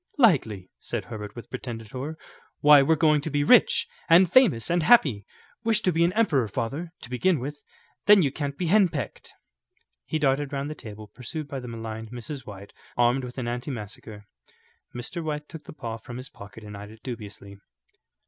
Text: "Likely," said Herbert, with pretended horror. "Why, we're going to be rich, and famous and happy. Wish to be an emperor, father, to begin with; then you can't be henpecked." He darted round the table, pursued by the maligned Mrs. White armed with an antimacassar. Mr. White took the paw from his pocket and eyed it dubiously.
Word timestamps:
"Likely," 0.17 0.71
said 0.79 1.05
Herbert, 1.05 1.35
with 1.35 1.51
pretended 1.51 1.91
horror. 1.91 2.17
"Why, 2.61 2.81
we're 2.81 2.95
going 2.95 3.21
to 3.21 3.29
be 3.29 3.43
rich, 3.43 3.87
and 4.09 4.31
famous 4.33 4.71
and 4.71 4.81
happy. 4.81 5.27
Wish 5.63 5.81
to 5.81 5.91
be 5.91 6.03
an 6.03 6.11
emperor, 6.13 6.47
father, 6.47 6.91
to 7.01 7.09
begin 7.11 7.37
with; 7.37 7.59
then 8.07 8.23
you 8.23 8.31
can't 8.31 8.57
be 8.57 8.65
henpecked." 8.65 9.31
He 10.05 10.17
darted 10.17 10.51
round 10.51 10.71
the 10.71 10.73
table, 10.73 11.07
pursued 11.07 11.47
by 11.47 11.59
the 11.59 11.67
maligned 11.67 12.09
Mrs. 12.09 12.47
White 12.47 12.73
armed 12.97 13.23
with 13.23 13.37
an 13.37 13.45
antimacassar. 13.47 14.23
Mr. 14.95 15.23
White 15.23 15.47
took 15.47 15.65
the 15.65 15.71
paw 15.73 15.97
from 15.97 16.17
his 16.17 16.29
pocket 16.29 16.63
and 16.63 16.75
eyed 16.75 16.89
it 16.89 17.03
dubiously. 17.03 17.57